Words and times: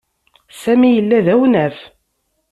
Sami 0.61 0.89
yella 0.95 1.25
d 1.25 1.27
awnaf. 1.33 1.77